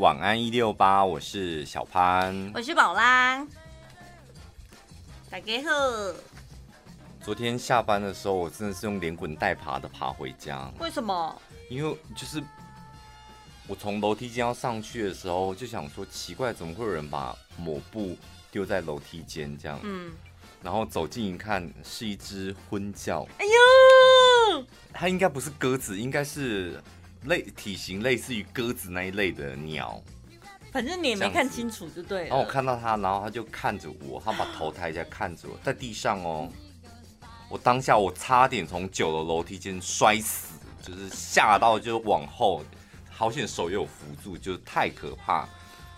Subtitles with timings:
[0.00, 3.46] 晚安一六八，我是小潘，我是宝拉，
[5.28, 5.70] 大家好。
[7.22, 10.72] 昨天下班的时候，我真的是用连滚带爬的爬回家。
[10.78, 11.42] 为什么？
[11.68, 12.42] 因为就是
[13.66, 18.16] 我从楼梯间要上去的时候，就想说奇怪，怎么会有人把抹布
[18.50, 19.78] 丢在楼梯间这样？
[19.82, 20.10] 嗯。
[20.62, 23.28] 然后走近一看，是一只婚叫。
[23.36, 24.64] 哎呦！
[24.94, 26.82] 它应该不是鸽子，应该是
[27.24, 30.02] 类体型类似于鸽子那一类的鸟。
[30.72, 32.26] 反正你也没看清楚，就对了。
[32.28, 36.48] 然后我看到他，然后他就看着我，他把头抬起来看着我，在地上哦。
[37.48, 42.62] 我当下我差点从九楼楼梯间摔死，就是吓到就往后，
[43.10, 45.48] 好险手又有扶住，就是太可怕。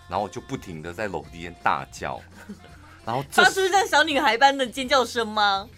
[0.09, 2.19] 然后我就不停的在楼梯间大叫。
[3.05, 5.69] 然后发出像小女孩般的尖叫声吗？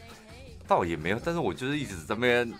[0.65, 2.53] 倒也没有，但是我就是一直在那边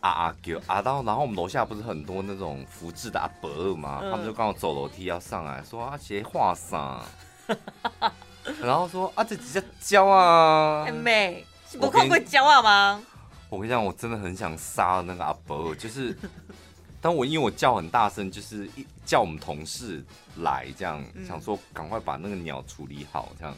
[0.00, 7.02] 啊啊叫啊到，然后我们楼下不是很多那种福智的阿伯嘛，嗯、他们就刚好走楼梯要上来说啊，谁画啥？
[8.62, 13.02] 然后说啊，这几只叫啊，很美，是不看过叫啊吗？
[13.50, 16.16] 我跟你讲，我真的很想杀那个阿伯，就是，
[17.00, 20.04] 但我因为我叫很大声，就是一叫我们同事
[20.36, 23.54] 来这样，嗯、想说赶快把那个鸟处理好这样。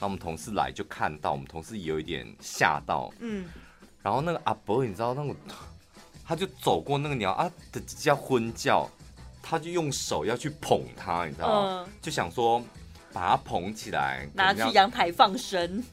[0.00, 3.46] 那我们同事来就看到，我们同事也有一点吓到，嗯，
[4.02, 5.34] 然后那个阿伯，你知道那个，
[6.26, 8.88] 他就走过那个鸟啊的叫昏叫，
[9.42, 11.84] 他就用手要去捧它，你知道吗？
[11.86, 12.62] 嗯、就想说
[13.12, 15.84] 把它捧起来，拿去阳台放生。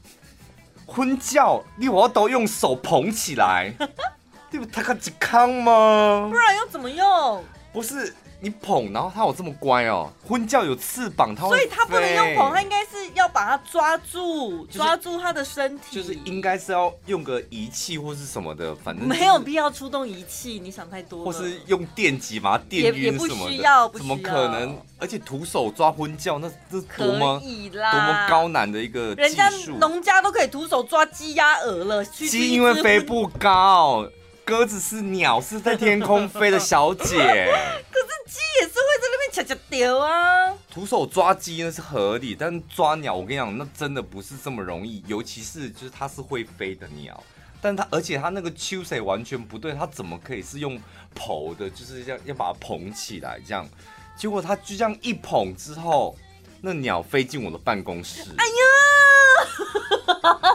[0.86, 3.72] 昏叫，你我都用手捧起来，
[4.50, 4.66] 对不？
[4.66, 6.28] 他看只康吗？
[6.30, 7.44] 不然要怎么用？
[7.72, 8.14] 不是。
[8.42, 10.12] 你捧，然后它有这么乖哦？
[10.26, 11.46] 婚教有翅膀，它。
[11.46, 15.94] 所以它不能用捧，它应该是要把它抓住，就是、抓住它的身体。
[15.94, 21.24] 就是应该是要用个仪器或是什么的，反正、就是、没有必要出动仪器，你想太多了。
[21.24, 24.16] 或是用电击把它电晕什么的，也也不需要，不需要。
[24.16, 24.76] 怎么可能？
[24.98, 29.28] 而且徒手抓婚教，那这多么多么高难的一个技术。
[29.28, 34.04] 人家农家都可以徒手抓鸡鸭鹅了，鸡因为飞不高，
[34.44, 37.04] 鸽子是鸟，是在天空飞的小姐。
[37.06, 40.52] 可是鸡也是会在那边恰恰丢啊！
[40.70, 45.02] 徒手抓鸡那是合理，但抓鸟，我跟你讲，那真的不是这么容易。
[45.06, 47.22] 尤其是就是它是会飞的鸟，
[47.60, 50.80] 但它而且它那个秋水完全不对，它怎么可以是用
[51.14, 51.70] 捧的？
[51.70, 53.68] 就是这样要把它捧起来这样。
[54.16, 56.16] 结果它就这样一捧之后，
[56.60, 58.22] 那鸟飞进我的办公室。
[58.36, 58.52] 哎呀！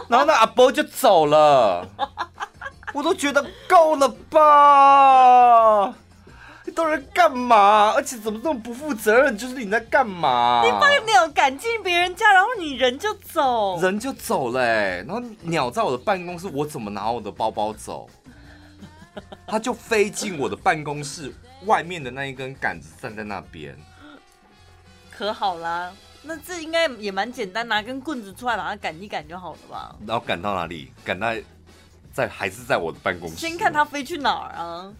[0.08, 1.86] 然后那阿波就走了，
[2.94, 5.94] 我都觉得够了吧。
[6.64, 7.92] 你都在干嘛？
[7.96, 9.38] 而且怎么这么不负责任？
[9.38, 10.62] 就是你在干嘛？
[10.64, 14.60] 你把鸟赶进别人家，然后你人就走，人就走了。
[15.04, 18.08] 然后鸟在我的办公室，我怎么拿我的包包走？
[19.46, 21.32] 它就飞进我的办公室
[21.64, 23.74] 外面的那一根杆子，站在那边。
[25.10, 25.90] 可好啦，
[26.22, 29.96] 那这应该也蛮简单，拿根棍子出来把它赶一赶就好了吧？
[30.06, 30.92] 然后赶到哪里？
[31.02, 31.42] 赶在
[32.18, 33.36] 在还是在我的办公室？
[33.36, 34.92] 先看它飞去哪儿啊？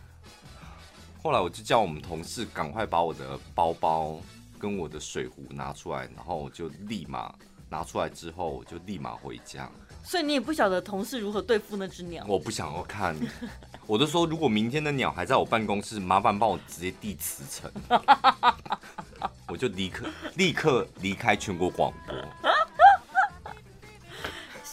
[1.20, 4.20] 后来我就叫我们同事赶快把我的包包
[4.56, 7.34] 跟我的水壶拿出来，然后我就立马
[7.68, 9.68] 拿出来之后，我就立马回家。
[10.04, 12.24] 所以你也不晓得同事如何对付那只鸟？
[12.28, 13.16] 我不想要看，
[13.84, 18.00] 我就说如果明天的鸟还在我办公室，麻烦帮我直接递辞呈，
[19.48, 20.06] 我就立刻
[20.36, 22.16] 立刻离开全国广播。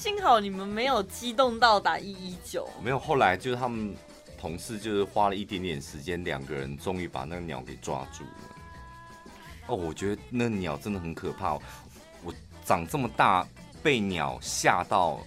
[0.05, 2.69] 幸好你们没有激动到打一一九。
[2.83, 3.95] 没有，后来就是他们。
[4.37, 8.29] 同事就是花了一点点时间，两个人终于把那个鸟给抓住了。
[9.65, 11.53] 哦，我觉得那鸟真的很可怕。
[12.23, 12.31] 我
[12.63, 13.47] 长这么大
[13.81, 15.19] 被鸟吓到，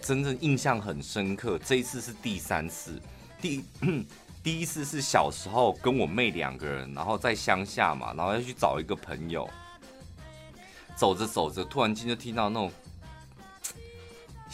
[0.00, 1.56] 真正印象很深刻。
[1.64, 3.00] 这一次是第三次，
[3.40, 3.64] 第
[4.42, 9.48] 第一次是小时候跟我妹两个人，然后在乡下嘛，然后要去找一个朋友。
[10.96, 12.72] 走着走着，突然间就听到那种。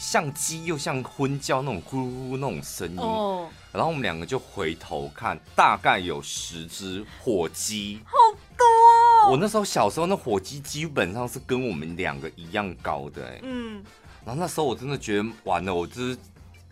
[0.01, 3.47] 像鸡又像昏叫那种咕噜那种声音，oh.
[3.71, 8.13] 然后我们两个就回头看，大概有十只火鸡，好
[8.57, 9.31] 多。
[9.31, 13.83] 我那时候小时候，那火鸡基本上是跟我们两个一样高的，哎，嗯。
[14.25, 16.17] 然后那时候我真的觉得完了，我就是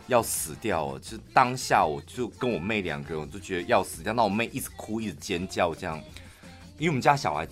[0.08, 1.00] 要死掉了。
[1.00, 4.12] 就是当下我就跟我妹两个人，我就觉得要死掉。
[4.12, 6.02] 那我妹一直哭，一直尖叫，这样。
[6.80, 7.48] 因为我们家小孩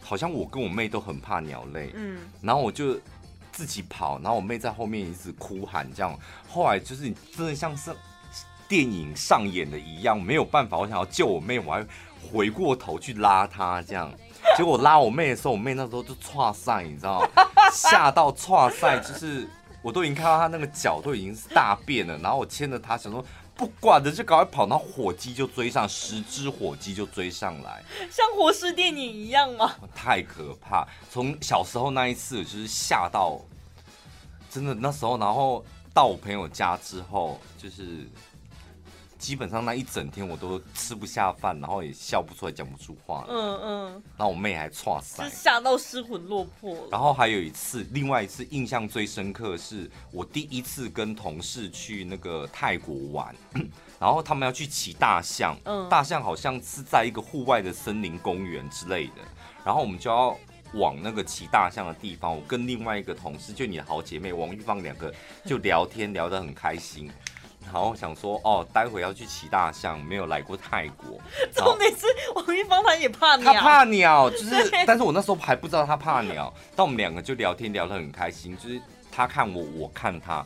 [0.00, 2.18] 好像我跟我妹都很怕鸟类，嗯。
[2.42, 2.98] 然后我就。
[3.54, 6.18] 自己跑，然后我妹在后面一直哭喊，这样。
[6.48, 7.94] 后来就是真的像是
[8.66, 11.86] 电影上演的一样，没有办法，我想要救我妹，我还
[12.32, 14.12] 回过头去拉她，这样。
[14.56, 17.28] 结果拉我妹的时候，我妹那时候就剉赛，你知道吗？
[17.72, 19.48] 吓到剉赛，就是
[19.84, 23.22] 我都已经看到他那个脚都已经是大便了，然后我牵着他，想说
[23.54, 29.74] 不管的就赶快跑，然后火鸡就追上，十只火鸡就追上来，像活尸电影一样吗？
[29.94, 30.88] 太可怕！
[31.10, 33.38] 从小时候那一次就是吓到，
[34.50, 38.08] 真的那时候，然后到我朋友家之后，就是。
[39.24, 43.24] 基本上那一整天我都吃不下饭，然后也笑不出来，讲不出话。
[43.26, 44.02] 嗯嗯。
[44.18, 46.86] 然后我妹还剉赛，吓到失魂落魄。
[46.92, 53.34] 然后还有一次，另外一次印象最深刻是我第一次跟同事去那个泰国玩，
[53.98, 55.56] 然后他们要去骑大象。
[55.64, 55.88] 嗯。
[55.88, 59.22] 大象好像是在一个户外的森林公园之类的，
[59.64, 60.36] 然后我们就要
[60.74, 62.30] 往那个骑大象的地方。
[62.30, 65.10] 我跟另外一个同事，就你的好姐妹王玉芳两个
[65.46, 67.10] 就聊天聊得很开心。
[67.72, 71.18] 然后想说哦，待会要去骑大象，没有来过泰国。
[71.54, 76.52] 重点是王一芳他也怕鸟，他怕鸟，就 是，但是我那时候还不知道他怕鸟。
[76.76, 78.80] 但我们两个就聊天聊得很开心，就是
[79.10, 80.44] 他看我，我看他。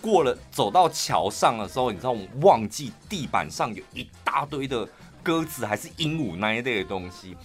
[0.00, 4.88] 过了走到桥上的时候，你知道我忘记地板上有一大堆的
[5.22, 7.36] 鸽子还是鹦鹉那一类的东西，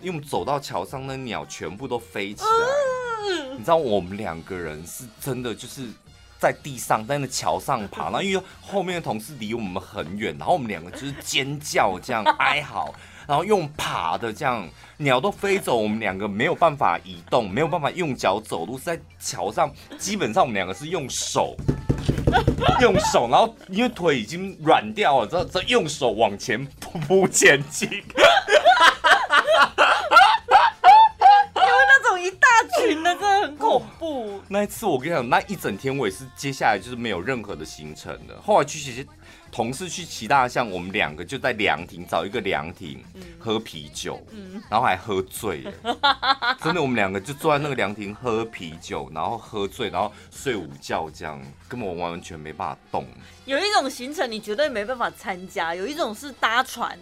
[0.00, 3.52] 因为我们走到桥上，那鸟全部都飞起来。
[3.52, 5.88] 你知道我们两个人是真的就是。
[6.46, 12.94] 在地上，在那桥上爬， 然后因为后面的同事离我们很远，然后我们两个就是尖叫这样哀嚎，
[13.26, 14.64] 然后用爬的这样，
[14.98, 21.56] 鸟都飞走，我们两个没有办法移动，没有办法用脚走路，是在桥上，基本上我们两个是用手，
[22.80, 27.90] 用手，然后因为腿已经软掉了，这这用手往前扑扑前进。
[31.56, 32.46] 有那种一大
[32.78, 33.15] 群的很
[33.66, 34.40] 恐怖。
[34.48, 38.40] 那一次我跟你讲，那一整天我也是，接下来就是没有任何的行程的。
[38.40, 39.06] 后来去骑，
[39.50, 43.02] 同事去骑大象，我们两个就在凉亭找一个凉亭
[43.38, 44.24] 喝啤酒，
[44.70, 45.72] 然后还喝醉了。
[46.62, 53.06] 真的，我们两个就坐在那个凉亭喝啤酒，然后喝醉，然后睡午觉，这样根本完全没办法动。
[53.44, 56.98] 有一种行程你绝对没办法参加，有一种是搭船。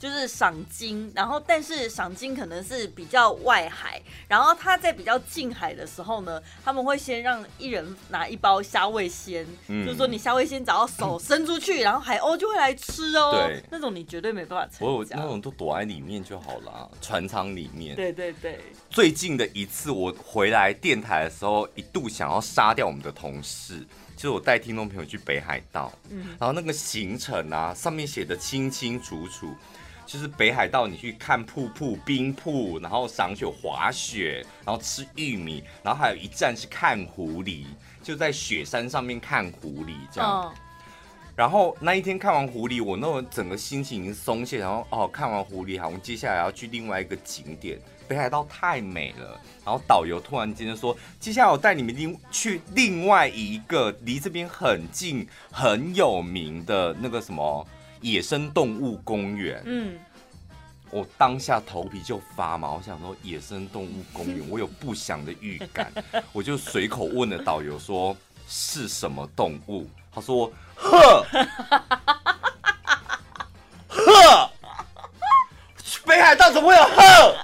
[0.00, 13.32] 就是赏金，然后但是赏金可能是比较外海，然后他在比较近海的时候呢，他们会先让一人拿一包虾味鲜，嗯、就是说你虾味鲜只要手伸出去，嗯、然后海鸥就会来吃哦。
[13.46, 14.82] 对，那种你绝对没办法吃。
[14.82, 17.94] 我有那种都躲在里面就好了，船舱里面。
[17.94, 18.58] 对对对。
[18.88, 23.86] 最近的一次我回来电台的时候，一度想要杀掉我们的同事，
[24.16, 29.54] 就是我带听众朋友去北海道，嗯，然后那个行程啊，上面写的清清楚楚。
[30.10, 37.64] 就是北海道，你去看瀑布、冰瀑，然后赏雪、滑雪，然后吃玉米，然后还有一站是看狐狸，
[38.02, 40.42] 就在雪山上面看狐狸这样。
[40.42, 40.52] Oh.
[41.36, 47.78] 然后那一天看完狐狸，我那种整个心情已经松懈，然后哦，看完狐狸，好，我们接下来要去另外一个景点。
[48.08, 57.64] 北海道太美了，然后导游突然间就说，接下来我带你们另去另外一个离这边很近、很有名的那个什么。
[58.00, 59.98] 野生动物公园，嗯，
[60.90, 65.92] 我当下头皮就发麻，我想说野生动物公园，我有不祥的预感，
[66.32, 68.16] 我就随口问了导游说
[68.48, 71.24] 是什么动物，他说鹤，
[73.88, 74.50] 鹤，
[76.06, 77.36] 北海道怎么会有鹤？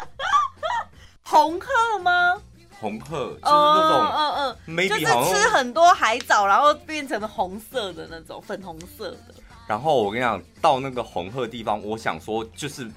[1.23, 2.41] 红鹤吗？
[2.79, 9.35] 红鹤就是那种，嗯嗯嗯，就是吃很多海藻，然后变成了红色的那种，粉红色的。
[9.67, 12.89] 然后我跟你讲，到那个红鹤地方，我想说就是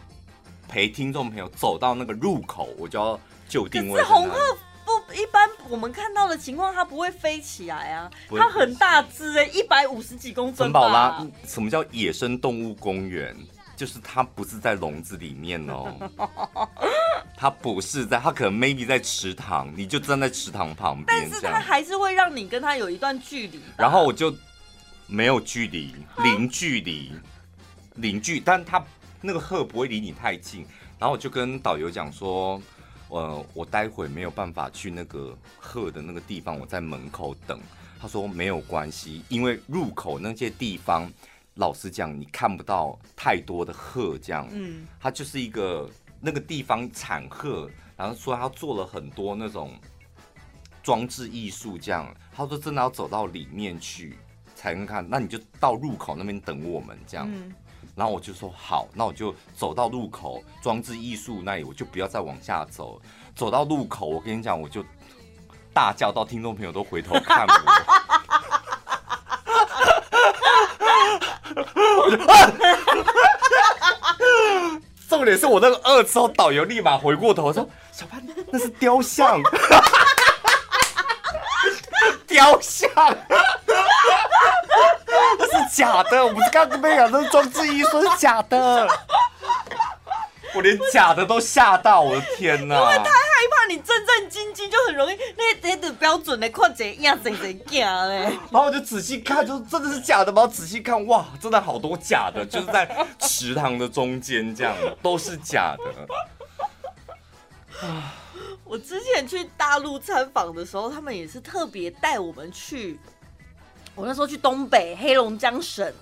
[0.68, 4.00] 陪听众朋友走到那个入口，我就要就定位。
[4.00, 4.38] 可是红鹤
[4.86, 10.68] 不一般，我们看到的情况，它不会飞起来啊，它很大只哎，一百五十几公分。
[10.68, 13.36] 陈宝拉，什么叫野生动物公园？
[13.76, 15.92] 就是它不是在笼子里面哦，
[17.36, 23.60] 它不是在，它可能 maybe 在池塘，你就站在池塘旁边，但是它还是会让你跟它有一段距离。
[23.76, 24.32] 然后我就。
[25.10, 27.12] 没有距离，零距离，
[27.96, 28.84] 零距，但他
[29.22, 30.64] 那个鹤不会离你太近。
[31.00, 32.62] 然后我就跟导游讲说，
[33.08, 37.60] 呃，我待会没有办法去那个鹤的那个地方，我在门口等。
[38.00, 41.12] 他说没有关系，因为入口那些地方，
[41.56, 45.90] 老实讲你看不到太多的鹤，这样，嗯，它就是一个
[46.22, 49.74] 那个地方产鹤，然后说他做了很多那种
[50.84, 52.16] 装置艺术，这样。
[52.32, 54.16] 他说真的要走到里面去。
[54.60, 57.56] 才能看，那你就到入口那边等我们这样，嗯、
[57.96, 63.02] 然后我就说好，那我就走到入口装置艺术那里，我就不要再往下走，
[63.34, 64.84] 走到路口，我跟你讲，我就
[65.74, 67.54] 大叫到听众朋友都回头看我，
[72.04, 72.52] 我就啊、
[75.08, 79.42] 重点是我那个二之后，导游立马回过头说：“小潘，那是雕像，
[82.28, 82.90] 雕像。”
[85.72, 88.88] 假的，我不是刚刚跟你讲，那是装置艺术，是假的。
[90.56, 92.76] 我连假的都吓到，我的天哪！
[92.76, 93.12] 因为太害
[93.52, 98.24] 怕，你战战兢兢，就很容易那那的标准的看一样真真假嘞。
[98.52, 100.48] 然后我就仔细看，就真的是假的吗？
[100.48, 105.84] 仔细看，哇，真的好多假的，就是在池塘的中间这样，都是假的。
[107.88, 108.16] 啊！
[108.64, 113.00] 我之前去大陆参访的时候，他们也是特别带我们去。
[114.00, 115.94] 我那时候去东北黑龙江省，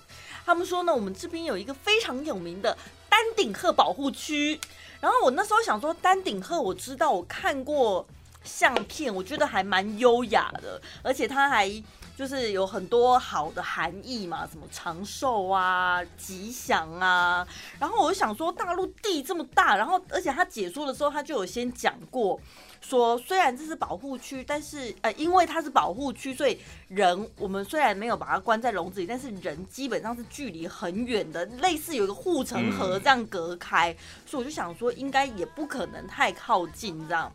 [0.46, 2.78] 他们说呢，我们这边有一个非常有名的。
[3.10, 4.60] 丹顶鹤保护区，
[5.00, 8.06] 然后我那时候想说，丹顶鹤我知道，我看过
[8.44, 11.68] 相片，我觉得还蛮优雅的，而且它还
[12.16, 17.48] 就是有很多好的含义嘛，什么长寿啊、吉祥啊。
[17.80, 22.40] 然后我就想说，大陆地这么大，然后而且他解说的时候，他就有先讲过。
[22.82, 26.58] 说虽然这是保护区，但是呃，因为它是保护区，所以
[26.88, 37.32] 人我们虽然没有把它关在笼子里，但是人基本上是距离很远的，类似有一个护城河这样隔开，嗯、所以我就想说应该也不可能太靠近这样。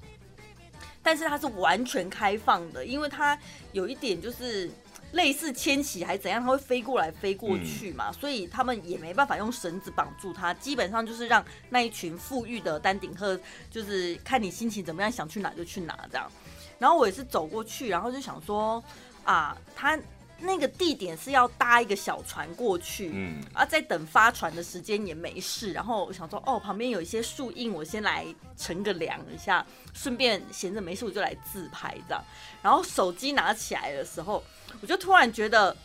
[1.03, 3.39] 但是它是完全开放的，因为它
[3.73, 4.71] 有一点就是。
[5.13, 13.39] 类似迁徙还是怎样，它会飞过来飞过去嘛，嗯、所以他们也没办法用绳子绑住它，基本上就是让那一群富裕的丹顶鹤，
[13.71, 16.31] 就是看你心情怎么样，想去哪就去哪这样。
[16.79, 18.83] 然后我也是走过去，然后就想说
[19.25, 19.97] 啊，他
[20.43, 25.73] 那个地点是要搭一个小船过去，嗯，啊，在等发船的时间也没事。
[25.73, 32.23] 然后我想说，哦，旁边有一些树荫，我先来乘个凉一下，顺便闲着没事我就来自拍这样。
[32.61, 34.43] 然后手机拿起来的时候。
[34.81, 35.77] 我就突然觉得，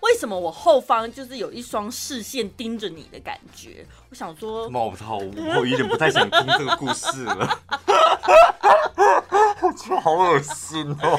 [0.00, 3.84] 为什么我后方就是有一双视线盯着你的感觉？
[4.08, 7.60] 我想说，冒泡，我有点不太想听这个故事了，
[9.62, 11.16] 我觉得好恶心哦。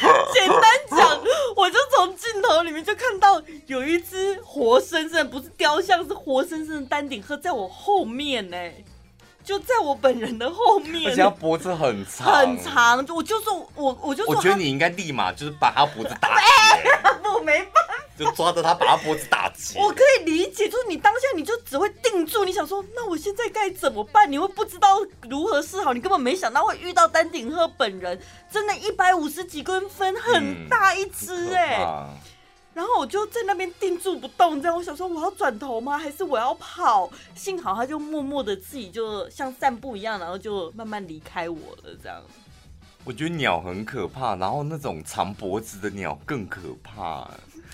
[0.00, 1.20] 反正简单讲，
[1.56, 8.56] 我就从镜头里面就看到有一只活生生，不是雕像，是活生生的丹顶鹤在我后面呢。
[9.50, 13.04] 就在我本人的后面，而且他脖子很长，很长。
[13.08, 16.88] 我就说，我我就说，我觉得你应该立马就是把他脖子打结，
[17.28, 19.76] 我没办法，就抓着他把他脖子打结。
[19.80, 24.30] 我可以理解，就是你当下你就只会定住，你想说，那我现在该怎么办？
[24.30, 28.20] 你会不知道如何是好，你根本没想到会遇到丹顶鹤本人，
[28.52, 31.84] 真的，一百五十几公分，很大一只哎、欸。
[31.84, 32.16] 嗯
[32.80, 35.98] 然后我就在那边定住不动，这样我想说我要转头吗？
[35.98, 37.10] 还是我要跑？
[37.34, 41.94] 幸好他就默默的自己就像散步一样，然后就慢慢离开我了。
[42.02, 42.22] 这样，
[43.04, 47.30] 我觉得鸟很可怕，然后那种长脖子的鸟更可怕。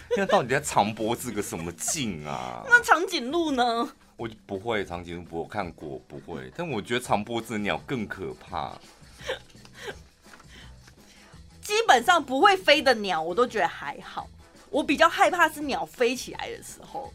[0.09, 2.65] 现在到底在长脖子个什么劲啊？
[2.69, 3.89] 那长颈鹿呢？
[4.17, 6.51] 我不会，长颈鹿不，我看过不会。
[6.59, 8.73] 但我觉得长脖子的鸟更可怕。
[11.63, 14.27] 基本上不会飞的鸟，我都觉得还好。
[14.77, 17.11] 我比较害怕是鸟飞起来的时候，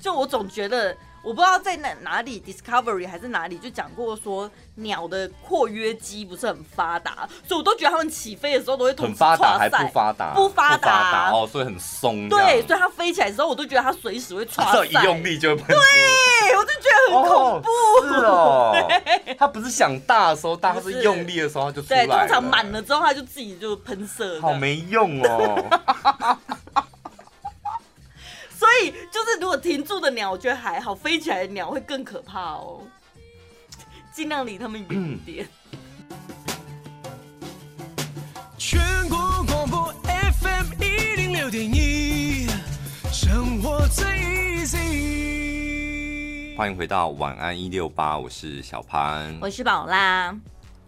[0.00, 0.96] 就我总觉得。
[1.28, 12.30] 我不知道在哪哪里，Discovery 还是哪里，就讲过说鸟的括约肌不是很发达，所以我都觉得它们起飞的时候都会很发达还不发达，不发达哦，所以很松。
[12.30, 14.64] 对，所以它飞起来的时候，我都觉得它随时会唰。
[14.64, 15.66] 它一用力就会喷。
[15.66, 17.68] 对，我就觉得很恐怖。
[17.68, 18.88] 哦是哦，
[19.38, 22.06] 它不是想大的时候大，它是用力的时候它就出来。
[22.06, 24.40] 对，通常满了之后它就自己就喷射。
[24.40, 25.62] 好没用哦。
[28.68, 32.82] 所以就是，如果停住的鸟，我觉得还好；飞起来的鸟会更可怕哦。
[34.12, 35.48] 尽量离他们远一点。
[38.58, 42.46] 全国广播 FM 一零六点一，
[43.10, 44.76] 生活最 easy。
[46.54, 50.38] 欢迎回到晚安一六八，我是小潘，我是宝拉。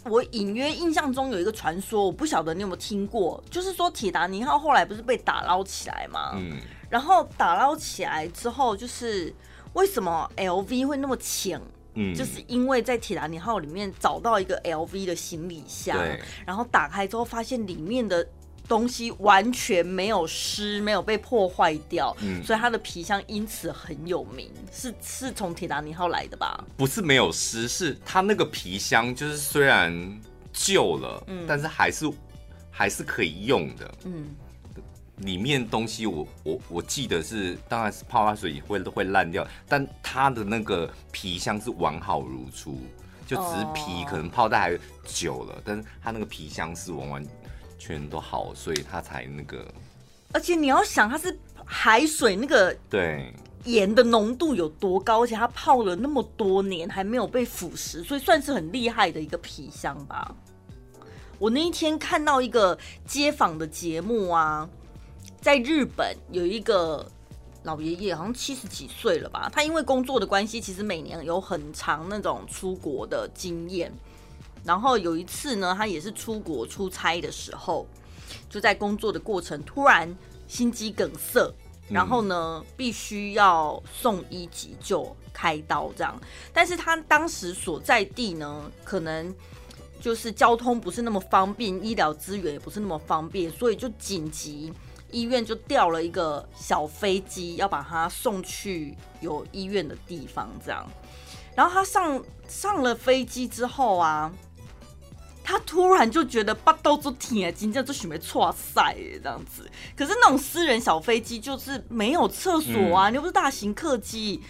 [0.05, 6.33] 我隐约印象中有一个传说，我不晓得你有没有听过，就是说铁达尼号后来不是被打捞起来吗？
[6.35, 6.61] 嗯。
[6.91, 9.33] 然后打捞起来之后，就是
[9.73, 11.59] 为什么 LV 会那么浅？
[11.95, 18.25] 嗯，就是因为在铁达尼号里面找到一个 LV 的行李箱，对，然后打开之后发现里面的
[18.69, 26.65] 东西完全没有湿，没有被破坏掉，嗯，所以它的皮箱因此很有名，是是从铁达尼号来的吧？
[26.77, 30.21] 不是没有湿，是它那个皮箱就是虽然
[30.53, 32.09] 旧了，嗯，但是还是
[32.71, 34.33] 还是可以用的，嗯。
[35.21, 42.81] 里面东西我我我记得是，当然是泡发水也会会烂掉，但它的那个皮箱是完好如初，
[43.27, 47.27] 就只是皮可能泡的还久了，但是它那个皮箱是完完
[47.79, 49.67] 全都好，所以它才那个。
[50.33, 53.31] 而且你要想，它是海水那个对
[53.65, 60.35] 盐的浓度有多高，而且它泡了那么多年还没有被腐蚀，所以算是很厉害的一个皮箱吧。
[61.39, 64.67] 我那一天看到一个街访的节目啊。
[65.41, 67.07] 在日本有一个
[67.63, 69.51] 老爷爷，好像七十几岁了吧。
[69.53, 73.93] 他因为工作的关系，其实每年有很长那种出国的经验。
[74.63, 77.87] 然后有一次呢，他也是出国出差的时候，
[78.51, 80.15] 就在工作的过程突然
[80.47, 81.51] 心肌梗塞，
[81.89, 86.21] 然后呢必须要送医急救开刀这样。
[86.53, 89.35] 但是他当时所在地呢，可能
[89.99, 94.71] 就是交通不是那么方便，医疗资源也不是那么方便，所以就紧急
[95.12, 100.87] 医院就调了一个小飞机，要把他送去有医院的地方这样。
[101.55, 104.33] 然后他上上了飞机之后啊。
[105.43, 109.69] 他突然就觉得巴豆都挺啊，今天就准备错赛这样子。
[109.97, 114.40] 可是那种私人小飞机就是没有厕所啊，你又不是大型客机。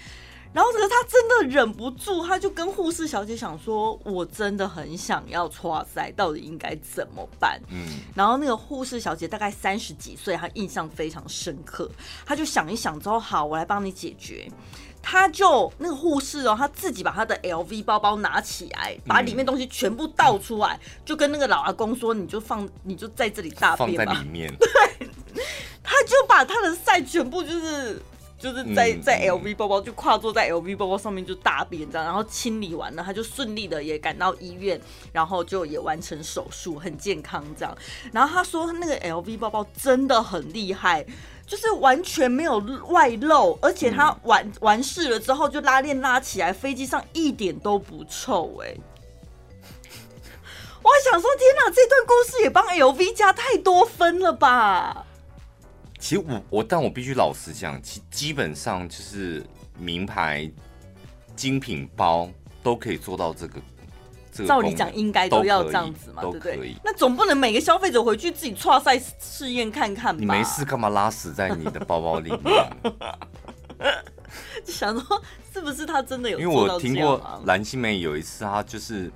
[0.53, 8.01] 然后可是他真的忍不住，他就跟护士小姐想说：“我真的很想要错赛，到底应该怎么办？”嗯。
[8.17, 11.89] 然后那个护士小姐大概三十几岁，她印象非常深刻。
[12.27, 14.51] 她就想一想之后，好，我来帮你解决。
[15.01, 24.53] 她就那个护士哦，她自己把她的 LV 包包拿起来，把里面东西全部倒出来，嗯、就跟那个老阿公说：“你就放，你就在这里大便吧。”放在里面。
[24.59, 25.09] 对，
[25.83, 28.03] 他就把他的赛全部就是
[28.41, 34.81] 就是在在 LV 包包就跨坐在 LV 包包上面就大便这样，然后清理完了，他就顺利的也赶到医院，
[35.13, 37.77] 然后就也完成手术，很健康这样。
[38.13, 41.07] 然后他说他那个 LV 包包真的很厉害。
[41.47, 42.59] 就是完全没有
[42.91, 48.81] 外露，而且他完、嗯、完事了之后就拉链拉起来，飞机上一点都不臭哎、欸！
[50.81, 55.05] 我还想说，天哪，这段故事也帮 LV 加太多分了吧？
[56.01, 59.45] 其实我我，但我必须老实讲，其基本上就是
[59.79, 60.51] 名牌
[61.37, 62.29] 精品包
[62.63, 63.61] 都可以做到这个。
[64.47, 66.75] 照理讲，应该都要这样子嘛，对不对？
[66.83, 70.21] 那总不能每个消费者回去自己剉赛试验看看吧？
[70.21, 72.73] 你没事干嘛拉屎在你的包包里面？
[74.65, 76.39] 就想说是不是他真的有？
[76.39, 79.13] 因为我听过蓝心湄有一次，他就是。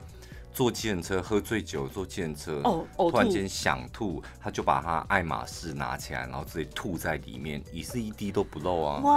[0.55, 9.01] 坐计程车喝醉酒，坐计程车哦，突然间想吐，他就把他爱马仕拿起来，然后自己吐在里面，也是一滴都不漏啊！
[9.01, 9.13] 哇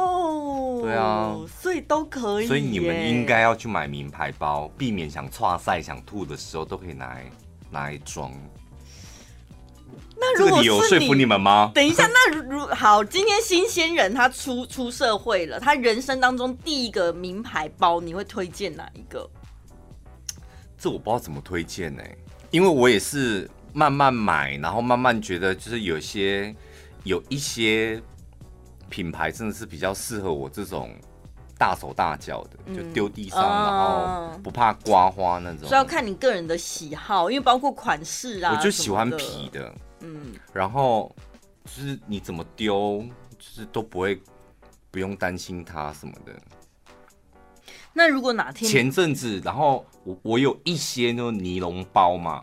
[0.00, 2.48] 哦，对啊，所以都可以。
[2.48, 7.30] 所以你们应该要去买名牌包，避免想剉赛、想吐的时候都可以拿来
[7.70, 8.32] 拿来装。
[10.16, 11.70] 那如果是你，这个理由说服你们吗？
[11.74, 19.30] 等一下，那如好，今天新鲜人他出出社会了，他人生当中第一个名牌包，你会推荐哪一个？
[20.82, 22.02] 这我不知道怎么推荐呢，
[22.50, 26.52] 因为我也是慢慢买，然后慢慢觉得就是有些
[27.04, 28.02] 有一些
[28.90, 30.90] 品牌真的是比较适合我这种
[31.56, 35.60] 大手大脚的，嗯、就丢地上、嗯、然后不怕刮花那种。
[35.60, 41.14] 所以要看你个人的喜好，因为包括款式啊，我就喜欢皮的，嗯，然后
[41.64, 43.06] 就是你怎么丢，
[43.38, 44.20] 就是都不会
[44.90, 46.32] 不用担心它什么的。
[47.94, 52.42] 那如果哪天前阵子，然后我我有一些那种尼龙包嘛，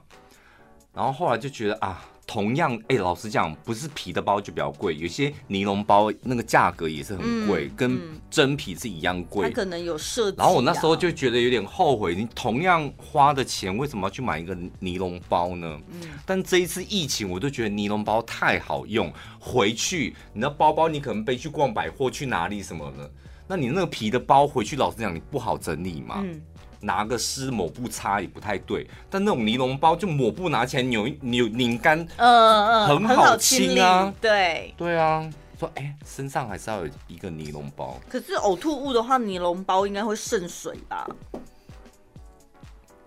[0.94, 9.50] 然后后来就觉得啊，同样哎、欸，老实讲，不是皮的包就比较贵，有些尼龙包那个价格也是很贵，嗯、跟真皮是一样贵。
[9.50, 10.44] 它可能有设计、啊。
[10.44, 15.80] 然后我那时候就觉得有点后悔，你同样花的钱，为什么要去买一个尼龙包呢？
[15.90, 16.02] 嗯。
[16.28, 23.12] 但这一次疫情，我就觉得尼龙包太好用，回去你的包包你可能背去逛百货，去哪里什么的。
[23.50, 26.22] 那你那个皮的包回去，老实讲，你不好整理嘛。
[26.24, 26.40] 嗯。
[26.82, 34.14] 拿个湿抹布擦也不太对，但那种尼龙包就抹布拿起来扭扭拧干，嗯嗯，很好清啊。
[34.22, 34.74] 对。
[34.78, 35.28] 对啊。
[35.60, 38.00] 说哎、欸，身上还是要有一个尼龙包。
[38.08, 41.06] 可是呕吐物的话，尼龙包应该会渗水吧？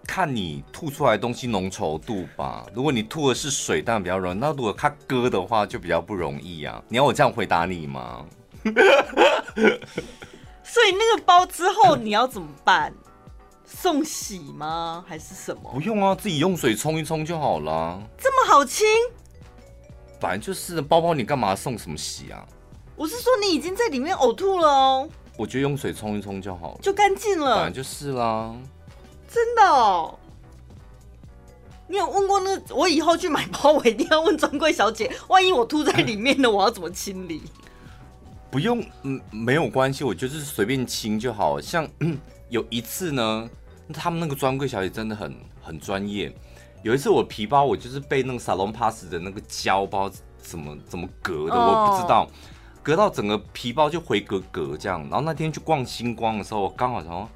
[0.05, 2.67] 看你吐出来的东西浓稠度吧。
[2.75, 4.39] 如果你吐的是水，当然比较容易。
[4.39, 6.83] 那如果它割的话，就比较不容易啊。
[6.89, 8.27] 你要我这样回答你吗？
[10.73, 12.95] 所以那个包之后你要怎么办？
[13.67, 15.05] 送洗吗？
[15.07, 15.71] 还是什么？
[15.71, 18.03] 不用啊，自己用水冲一冲就好了。
[18.17, 18.87] 这么好清？
[20.19, 22.43] 反正就是包包，你干嘛送什么洗啊？
[22.97, 25.07] 我是说你已经在里面呕吐了哦。
[25.37, 27.57] 我觉得用水冲一冲就好了，就干净了。
[27.57, 28.55] 反正就是啦。
[29.29, 30.19] 真的哦？
[31.87, 32.59] 你有问过那？
[32.75, 37.43] 我以后去买包，我一定要问专柜小姐，万一我吐在里面了，我要怎么清理？
[38.53, 41.59] 不用，嗯，没有关系，我就是随便清就好。
[41.59, 41.89] 像
[42.51, 43.49] 有一次呢，
[43.95, 46.31] 他们那个专柜小姐真的很很专业。
[46.83, 52.29] 有一次我皮包，我就是被那个 salon pass 的那个胶包怎么怎么隔的，我不知道，
[52.83, 55.01] 隔到整个皮包就回格格这样。
[55.05, 57.27] 然后那天去逛星光的时候，我刚好说，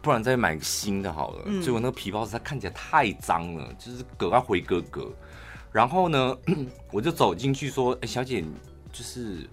[0.00, 1.60] 不然再买个新的好了。
[1.60, 5.10] 结果那个皮包实在看起来太脏了，就是隔到回格格。
[5.72, 6.36] 然后呢，
[6.92, 8.44] 我就走进去说：“哎，小姐，
[8.92, 9.48] 就是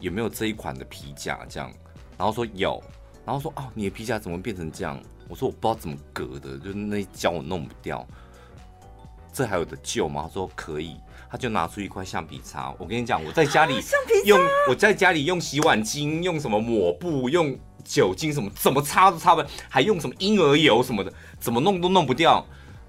[0.00, 1.38] 有没有这一款的皮夹？
[1.48, 1.70] 这样。”
[2.18, 2.82] 然后说有，
[3.24, 8.06] 然后说：“哦，你的皮夹怎么变成这样？”我说：“我不知道怎么隔的，就是那一胶我弄不掉。”
[9.32, 10.24] 这还有的救吗？
[10.26, 10.96] 他说可以，
[11.30, 12.74] 他就拿出一块橡皮擦。
[12.78, 13.80] 我跟你讲，我在家里
[14.24, 22.44] 用，我在家里用洗碗巾，用什么抹布，用酒精什么，怎么擦都擦不，还用什么婴儿油什么的，怎么弄都弄不掉。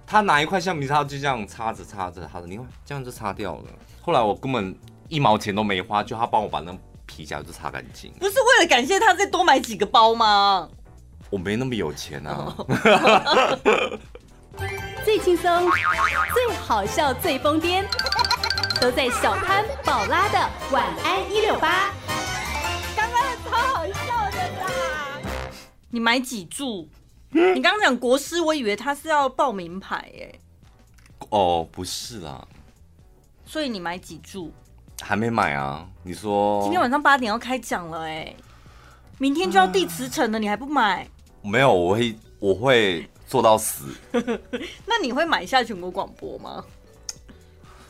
[0.08, 3.66] 他拿一块橡皮擦就这样擦着擦着，他的，你看这样就擦掉了。
[4.02, 4.76] 后来我根本
[5.10, 6.76] 一毛钱都没花，就他帮我把那
[7.22, 8.12] 皮夹就擦干净。
[8.14, 10.68] 不是为了感谢他再多买几个包吗？
[11.30, 12.58] 我没那么有钱啊。
[15.06, 15.70] 最轻松、
[16.34, 17.86] 最好笑、最疯癫，
[18.80, 21.94] 都在小潘宝拉的晚安一六八。
[22.96, 25.22] 刚刚超好笑的啦！
[25.92, 26.90] 你买几注？
[27.34, 30.40] 嗯、你刚刚讲国师，我以为他是要报名牌耶。
[31.30, 32.48] 哦，不是啦。
[33.46, 34.52] 所以你买几注？
[35.02, 35.86] 还没买啊？
[36.04, 38.34] 你说今天晚上八点要开奖了哎，
[39.18, 41.08] 明天就要递辞呈了，你还不买？
[41.42, 43.08] 没有，我会，我会。
[43.28, 43.86] 做到死，
[44.86, 46.62] 那你会买下全国广播吗？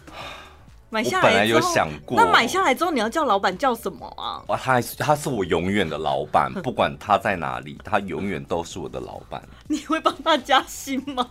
[0.91, 4.45] 买下来本来有想过，那买下来之后你要叫老板叫什么啊？
[4.49, 9.41] 哇他还是他是我永远的老板， 不管他在哪里，他永远都是我的老板。
[9.67, 11.27] 你会帮他加薪吗？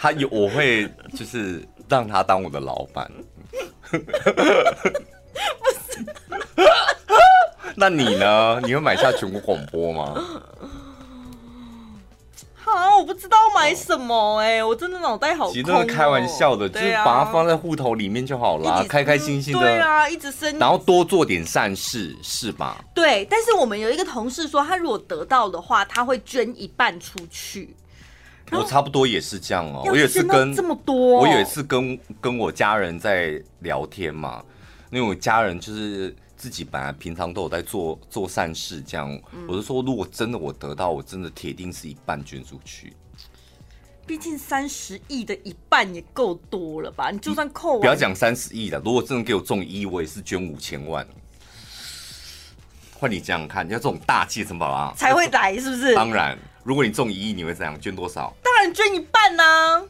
[0.00, 3.10] 他有，我会就是让他当我的老板。
[3.90, 4.04] 不是。
[7.74, 8.60] 那你呢？
[8.62, 10.14] 你会买下全国广播吗？
[12.54, 15.52] 好，我不知道买什么哎、欸，我真的脑袋好空、喔。
[15.52, 19.60] 其实都是开玩笑的，就是把它放在户头里面就好了，开开心心的。
[19.60, 22.84] 对啊，一直生，然后多做点善事，是吧？
[22.94, 27.74] 对，但是我们有一个同事说，他如果得到的话，他会捐一半出去。
[28.52, 29.90] 我差不多也是这样哦、喔。
[29.90, 34.44] 我有一次跟这么多，我有一次跟跟我家人在聊天嘛，
[34.90, 36.14] 因为我家人就是。
[36.38, 42.92] 自己本来平常都有在做做善事，这样，嗯、我就说，如果真的我得到，我真的铁定是一半捐出去。
[44.06, 47.10] 毕竟三十亿的一半也够多了吧？
[47.12, 51.04] 你就算扣，不要讲三十亿了，如果真的给我中一，我也是捐五千万。
[52.94, 55.92] 换你这样看，你要这种大气层宝宝才会来，是不是？
[55.96, 57.80] 当然，如果你中一亿，你会怎样？
[57.80, 58.30] 捐多少？
[58.42, 59.82] 当然捐一半呢、啊。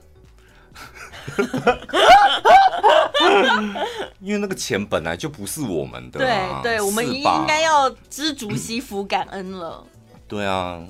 [4.20, 9.84] 因为那个钱本来就不是我们的、啊，对对，我们应该要知足惜福感恩了。
[10.28, 10.80] 对啊，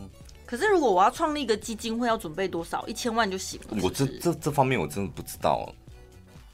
[0.45, 2.87] 可是如果我要创立一个基金会，要准备多少？
[2.87, 3.87] 一千万就行了是是？
[3.87, 5.73] 我这这这方面我真的不知道，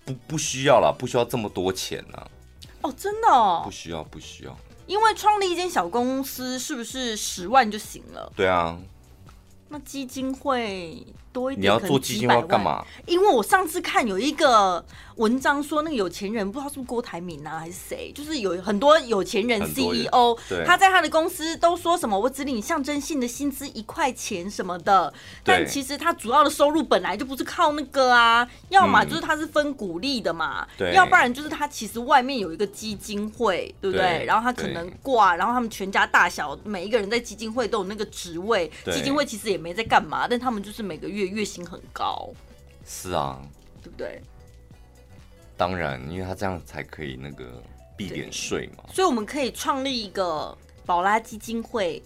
[0.04, 2.24] 不不需要了，不需要这么多钱啊。
[2.82, 8.32] 哦，真的哦，不需要不需要，因为创立一间小公司是不是十万就行了？
[8.36, 8.78] 对啊，
[9.74, 11.04] 那基金会。
[11.34, 12.82] 多一点，你要做基金会干嘛？
[13.06, 14.82] 因为我上次看有一个
[15.16, 34.24] 文章说，那个有钱人不知道是不是郭台铭啊，还是谁，就是有很多有钱人 CEO，他在他的公司都说什么，我只领象征性的薪资一块钱什么的，但其实他主要的收入本来就不是靠那个啊，要么就是他是分股利的嘛，要不然就是他其实外面有一个基金会，对不对？
[34.24, 41.23] 然后他可能挂，然后他们全家大小每一个人在基金会都有那个职位，基金会其实也没在干嘛，但他们就是每个月。
[41.26, 42.30] 月薪很高，
[42.86, 43.40] 是啊，
[43.82, 44.20] 对不对？
[45.56, 47.62] 当然，因为他这样才可以那个
[47.96, 52.02] 避点税嘛，所以我们可以创立一个宝拉基金会。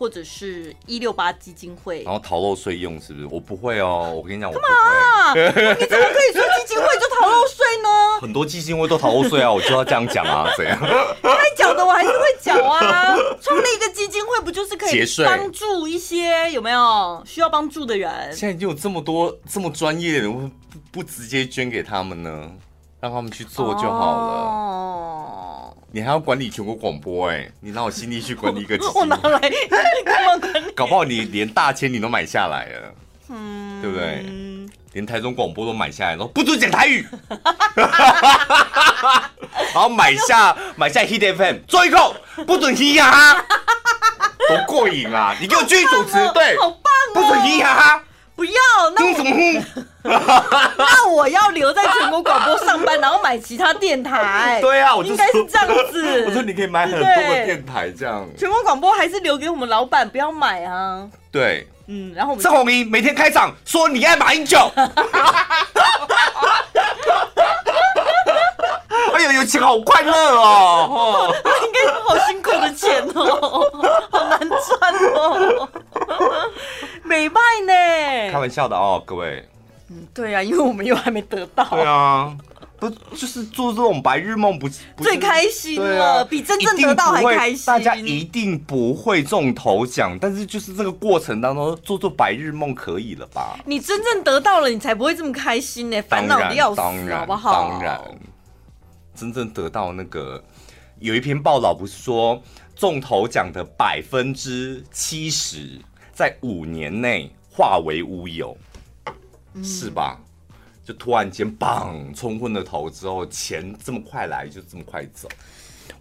[0.00, 3.26] 或者是一六八基金会，然后逃漏税用是不是？
[3.30, 4.66] 我不会哦，我跟你讲，我不会。
[4.66, 5.74] 干嘛？
[5.78, 7.88] 你怎么可以说基金会就逃漏税呢？
[8.22, 10.80] 很多基金会都逃漏税啊，我就要这样讲啊，怎样？
[11.22, 13.14] 该缴的我还是会缴啊。
[13.42, 18.34] 创立一个基金会不就是可以帮助一些有没有需要帮助的人？
[18.34, 22.50] 现在已经有这么多这么专业的人，不不直接捐给他们呢？
[23.00, 24.32] 让他们去做就好了。
[24.32, 29.56] 哦你还要管理全国广播哎、欸，你拿我心力去管理一个基金会，我拿来管理，
[30.74, 32.94] 搞不好你连大千你都买下来了，
[33.28, 34.24] 嗯，对不对？
[34.92, 37.06] 连台中广播都买下来了，不准讲台语，
[39.74, 41.98] 然后买下买下 Hit FM，做一个
[42.46, 43.44] 不准嘻嘻哈哈，
[44.48, 45.34] 多过瘾啊！
[45.40, 46.80] 你给我继续主持，对，好棒
[47.14, 48.04] 哦，不准嘻嘻哈哈。
[48.40, 48.52] 不要，
[48.96, 49.12] 那我
[50.78, 54.58] 那我要留在全国广播上班，然后买其他电台。
[54.62, 56.24] 对啊，我就应该是这样子。
[56.26, 58.26] 我说你可以买很多个电台，这样。
[58.38, 61.06] 全国广播还是留给我们老板，不要买啊。
[61.30, 64.58] 对，嗯，然后我们郑红英每天开场说你爱马英九。
[69.12, 71.30] 哎呦，有钱好快乐哦！
[71.62, 73.70] 应该是好辛苦的钱哦，
[74.10, 74.58] 好难赚
[75.14, 75.68] 哦。
[77.10, 77.72] 美卖呢？
[78.26, 79.44] 开开玩笑的哦，各位。
[79.88, 81.64] 嗯，对啊，因为我们又还没得到。
[81.70, 82.36] 对啊。
[82.78, 87.66] 不就是做这种白日梦不不最开心了，啊、比真正得到还开心。
[87.66, 93.58] 大家一定不会中头奖，但是就是这个过程当中做做白日梦可以了吧？
[93.66, 97.68] 你真正得到了，你才不会这么开心呢，烦恼的要死，好不好？
[97.68, 98.00] 当然，
[99.14, 100.42] 真正得到那个
[101.00, 102.42] 有一篇报道不是说
[102.74, 105.78] 中头奖的百分之七十
[106.20, 108.54] 在五年内化为乌有，
[109.54, 110.20] 嗯、是吧？
[110.84, 112.14] 就突然间，砰！
[112.14, 115.26] 冲昏了头之后，钱这么快来，就这么快走。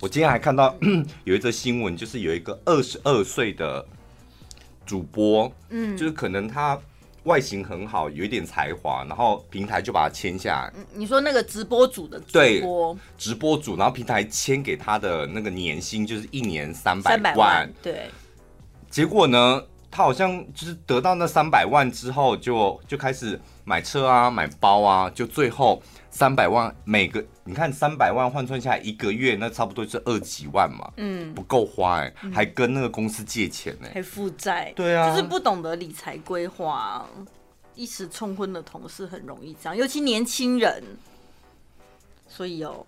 [0.02, 0.76] 我今天还看到
[1.24, 3.88] 有一则新闻，就是有一个二十二岁的
[4.86, 6.78] 主播，嗯，就是可能他
[7.24, 10.74] 外形很好，有一点才华，然后平台就把他签下来。
[10.94, 18.10] 你说那个直播组的主播，直播组，然后平台签给他的那个年薪就是一年三百万，对。
[18.90, 23.40] 结果呢，他好像就是得到那三百万之后就，就就开始。
[23.66, 37.08] 买车啊，买包啊，就最后三百万，每个你看三百万换算下来一个月，那差不多是二几万嘛，嗯，不够花哎、欸，嗯、还跟那个公司借钱呢、欸，还负债，对啊，就是不懂得理财规划，
[37.76, 40.84] 一时冲昏的同事很容易这样，尤其年轻人，
[42.28, 42.84] 所以哦，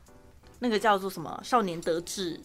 [0.57, 2.41] 那个叫做什么少年得志，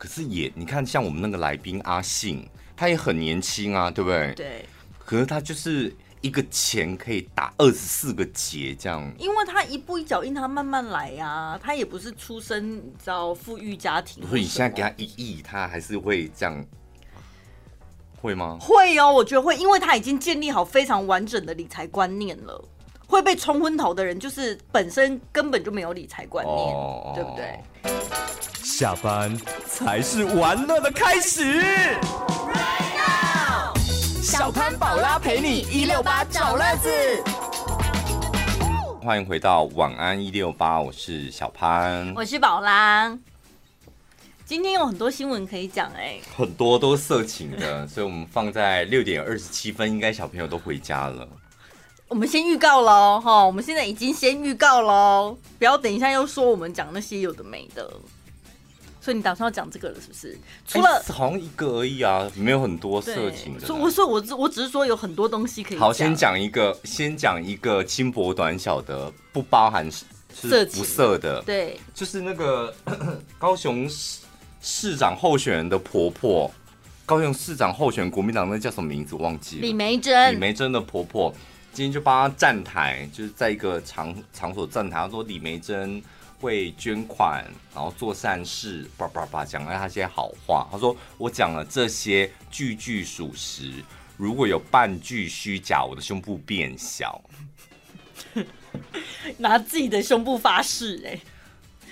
[0.00, 4.32] 可是也你看像我们那个来宾阿信，他也很年轻啊，对不对？
[4.34, 4.64] 对。
[4.98, 11.60] 可是他就是一个钱可以打二十四个结这样，因为他一步一脚印，他慢慢来呀、啊。
[11.62, 16.64] 他也不是出生你知道富裕家庭，所以你现在给他一亿，他还是会这样，
[18.22, 18.56] 会吗？
[18.58, 22.64] 会哦，我觉得会，因为他已经建立好非常完整的理财观念了。
[23.06, 27.60] 会被冲昏头的人，就是本身根本就没有理财观念，哦、对不对？
[28.70, 31.60] 下班才是玩乐的开始。
[34.22, 36.88] 小潘宝拉陪你一六八找乐子，
[39.02, 43.18] 欢迎回到晚安一六八，我是小潘，我是宝拉。
[44.46, 51.28] 今天有很多新闻可以讲哎，很多都是色情的， 所以我们放在六点二十七分，应该小朋友都回家了。
[52.06, 57.92] 我们先预告喽，哈，我们现在已经先预告喽，不要等一下又说我们讲那些有的没的。
[59.00, 60.38] 所以你打算要讲这个了，是不是？
[60.66, 63.66] 除了、欸、好像一个而已啊，没有很多色情的。
[63.66, 65.80] 所以我说我只我只是说有很多东西可以讲。
[65.80, 70.04] 好，先讲一个，先讲一个轻薄短小的，不包含是
[70.66, 71.40] 不色的。
[71.42, 72.74] 对，就是那个
[73.38, 74.20] 高雄市
[74.60, 76.50] 市长候选人的婆婆，
[77.06, 79.62] 高雄市长候选人国民党那叫什么名字忘记了？
[79.62, 80.34] 李梅珍。
[80.34, 81.34] 李梅珍的婆婆
[81.72, 86.02] 今天就帮她站台，就是在一个场场所站台，她说李眉蓁。
[86.40, 90.66] 会捐款，然后做善事，叭叭叭，讲了他些好话。
[90.72, 93.70] 他说：“我讲了这些句句属实，
[94.16, 97.20] 如果有半句虚假，我的胸部变小。
[99.38, 101.20] ”拿自己的胸部发誓哎！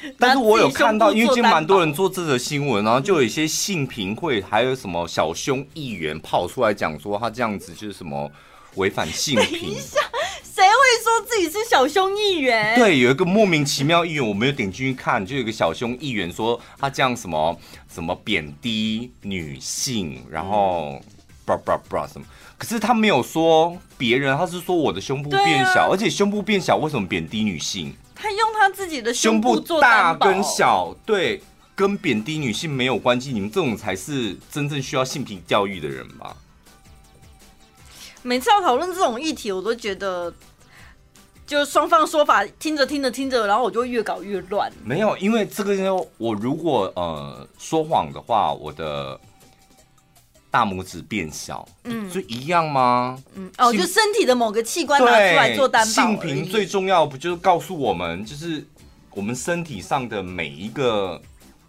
[0.16, 8.30] 但是我有看到，因为今天蛮多人做这则新闻，然后就有一些性评会，还有什么小胸议员跑出来讲说，他这样子就是什么
[8.76, 9.76] 违反性平。
[10.58, 12.76] 谁会说自己是小胸议员？
[12.76, 17.56] 对，有一个莫名其妙议员，我没有点进去看，就有一个小胸议员说他这样什么
[17.88, 21.00] 什么贬低女性，然后
[21.46, 27.94] bra bra bra 什么，可是他没有说别人，他是说我的胸部变小，啊、而且胸部变小为什么贬低女性？
[28.16, 31.40] 他用他自己的胸部做大跟小，对，
[31.76, 33.30] 跟贬低女性没有关系。
[33.30, 36.36] 你们这种才是真正需要性平教育的人吧？
[38.28, 40.32] 每次要讨论这种议题，我都觉得。
[41.46, 44.70] 就双方说法听着听着听着，然后我就越搞越乱。
[44.84, 49.18] 没有，因为这个，我如果呃说谎的话，我的
[50.50, 53.18] 大拇指变小，嗯，就一样吗？
[53.32, 55.90] 嗯，哦，就身体的某个器官拿出来做担保。
[55.90, 58.62] 性平最重要不就是告诉我们，就是
[59.12, 61.18] 我们身体上的每一个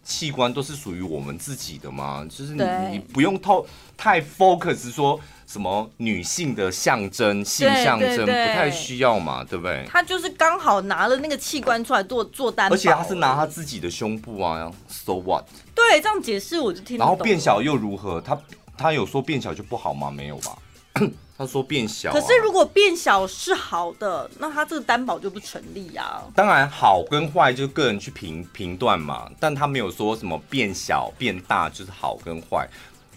[0.04, 2.28] 器官都是属于我们自己的吗？
[2.30, 5.18] 就是你你不用透太 focus 说。
[5.52, 9.84] 什么女性的象征、性象征不太需要嘛，对不对？
[9.90, 15.44] 他就是刚好拿了那个器官出来做做担保，而且他是拿他自己的胸部啊，so what？
[15.74, 17.00] 对，这样解释我就听。
[17.00, 18.22] 然后变小又如何？
[18.22, 18.40] 他
[18.78, 20.12] 他有说变小就不好吗？
[20.12, 20.56] 没有吧？
[21.36, 22.14] 他说变小啊。
[22.14, 26.22] 可是如果变小是好的，那他这个担保就不成立啊。
[26.36, 32.70] 当然，好跟坏就个人去评评断嘛，但他没有说什么变小变大就是好跟坏。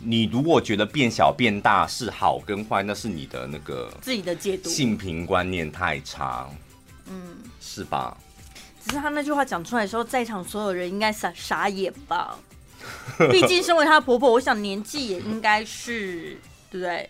[0.04, 6.48] 你如果觉得变小变大是好跟坏，那是你的那个自己的解读，性平观念太差，
[7.06, 8.16] 嗯，是吧？
[8.84, 12.36] 只是他那句话讲出来的时候，在场所有人应该傻傻眼吧？
[13.30, 16.36] 毕竟身为她的婆婆，我想年纪也应该是
[16.68, 17.08] 对不对？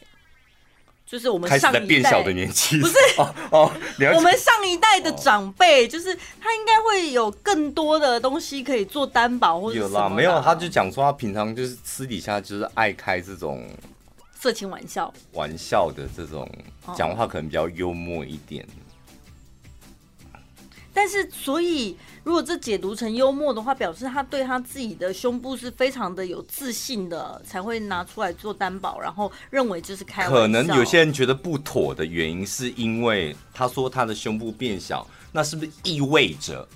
[1.13, 3.71] 就是我们上一代变小的年纪，不是 哦哦，
[4.17, 13.63] 我们上一代的长辈，就是他应该会有更多的东西可以做担保，或者有啦，没有，他就讲说他平常就是私底下就是爱开这种
[14.41, 16.51] 色情玩笑，玩笑的这种
[16.97, 18.67] 讲话可能比较幽默一点。
[20.93, 30.37] 但是，所以如果这解读成幽默的话，表示他对他自己的胸部是非常的有自信的，才会拿出来做担保，然后认为这是开玩笑。
[30.37, 36.69] 可能有些人觉得不妥的原因，是因为他说他的胸部变小，那是不是意味着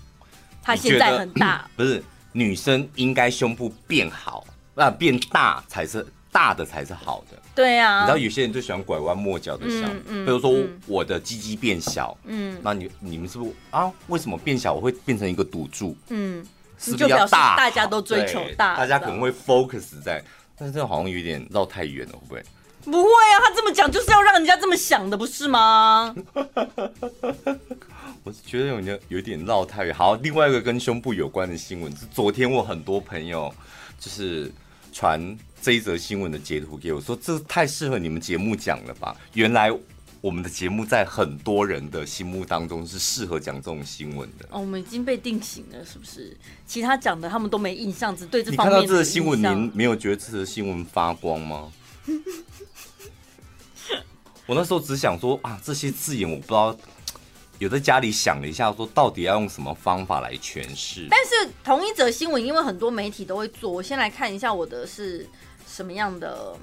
[0.62, 1.68] 他现在很大？
[1.76, 2.02] 不是，
[2.32, 6.06] 女生应该胸部变好，那变大才是。
[6.32, 10.54] 大的才是好的，对啊，你知道有些人就喜欢拐弯抹角的想，比如说
[10.86, 13.90] 我的鸡鸡变小，嗯，那你你们是不是啊？
[14.08, 15.96] 为什么变小我会变成一个赌注？
[16.10, 16.46] 嗯，
[16.78, 17.56] 是不是要大？
[17.56, 20.22] 大家都追求大，大家可能会 focus 在，
[20.54, 22.44] 但是这好像有点绕太远了，会不会？
[22.84, 26.14] 不会啊，他这么讲就是要让人家这么想的，不是吗？
[28.22, 29.94] 我是觉得有点有点绕太远。
[29.94, 33.50] 好，另外一个跟胸部有关的新闻是，昨天我很多朋友
[33.98, 34.52] 就是
[34.92, 35.34] 传。
[35.66, 39.16] 这一则新闻的截图给我说，这太适合你们节目讲了吧？
[39.32, 39.68] 原来
[40.20, 44.46] 我们的节目在很多人的心目当中是适合讲这种新闻的。
[44.52, 46.36] 哦，我们已经被定型了，是不是？
[46.68, 48.76] 其他讲的他们都没印象，只对这方面。
[48.76, 51.72] 你看到这个新闻，您没有觉得这则新闻发光吗？
[54.46, 56.78] 我那时候只想说啊，这些字眼我不知道。
[57.58, 61.08] 有在家里想了一下，说到底要用什么方法来诠释？
[61.10, 65.26] 但是同一则新闻，因为很多媒体都会做，我先来看一下我的是
[65.76, 66.56] 什么样的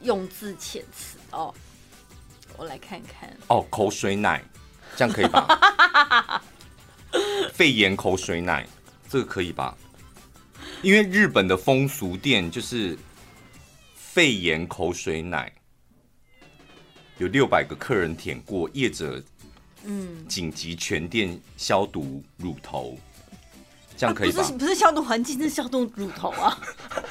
[0.00, 1.54] 用字遣词哦。
[2.56, 4.42] 我来看看哦，口水奶，
[4.96, 6.42] 这样可以吧？
[7.54, 8.66] 肺炎口水奶，
[9.08, 9.76] 这个可以吧？
[10.82, 12.98] 因为日本的风俗店就是
[13.94, 15.52] 肺炎口水奶，
[17.18, 19.22] 有六百个客人舔过，业者。
[19.84, 22.98] 嗯，紧急全店消毒乳头，
[23.96, 24.42] 这样可以吧？
[24.42, 26.58] 啊、不是不是消毒环境，是消毒乳头啊。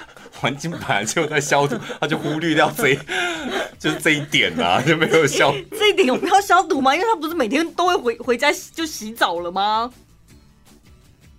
[0.44, 3.00] 环境本来就在消毒， 他就忽略掉这一，
[3.80, 5.54] 就是这一点啊， 就没有消。
[5.72, 6.94] 这一点有必要消毒吗？
[6.94, 9.90] 因为他不是每天都会回回家就洗澡了吗？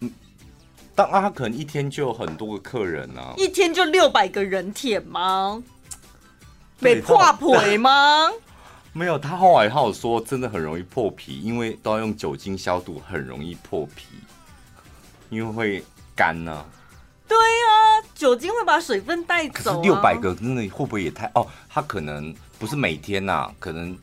[0.00, 0.10] 嗯，
[0.94, 5.62] 当然他可能一天就有很多个客人啊，一天就六百个人舔吗？
[6.80, 8.30] 被破皮吗？
[8.94, 14.06] 没有，他后来他有说，真的很容易破皮，因为都要用酒精消毒，很容易破皮，
[15.28, 15.84] 因为会
[16.16, 16.64] 干呢、啊。
[17.26, 19.74] 对啊，酒精会把水分带走、啊。
[19.74, 21.46] 可是六百个真的会不会也太哦？
[21.68, 23.96] 他可能不是每天呐、啊，可能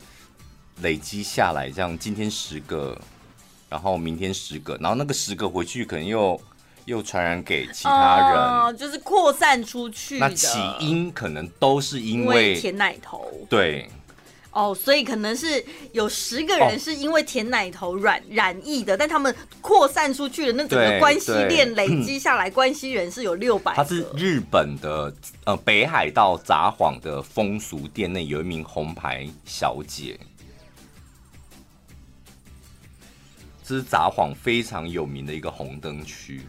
[0.82, 2.98] 累积下来，这样今天十个，
[3.68, 6.40] 然后明天十个，然后那个十个回去可能又
[6.86, 10.18] 又传染给其他人，哦、就是扩散出去。
[10.18, 13.30] 那起因可能都是因为，因为舔奶头。
[13.48, 13.88] 对。
[14.52, 18.24] 哦，oh, 所以可能是有十个人是因为舔奶头染、oh.
[18.30, 23.74] 染疫的，但他们扩散出去的那整个关系链累积下来，关系人是有六百。
[23.74, 25.12] 他是日本的
[25.44, 30.18] 呃北海道札幌的风俗店内有一名红牌小姐，
[33.64, 36.42] 这是札幌非常有名的一个红灯区。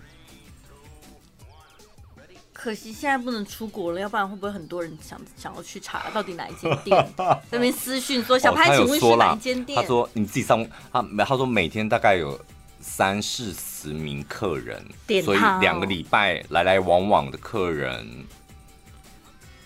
[2.63, 7.13] 可惜现在不能出国了，要不然会不会很多人想想要去查到底哪一间店？
[7.51, 12.39] 那边私讯说：“小潘，请问是哪一间店？”他说：“你自己上他，他说每天大概有
[12.79, 18.07] 三四十名客人，点所以两个礼拜来来往往的客人